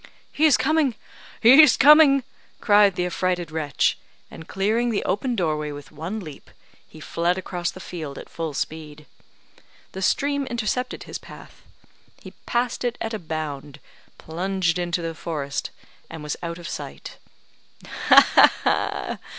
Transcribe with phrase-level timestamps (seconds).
[0.31, 0.95] "He is coming!
[1.43, 2.23] he is coming!"
[2.59, 3.99] cried the affrighted wretch;
[4.31, 6.49] and clearing the open doorway with one leap,
[6.87, 9.05] he fled across the field at full speed.
[9.91, 11.61] The stream intercepted his path
[12.19, 13.79] he passed it at a bound,
[14.17, 15.69] plunged into the forest,
[16.09, 17.17] and was out of sight.
[17.85, 19.17] "Ha, ha, ha!"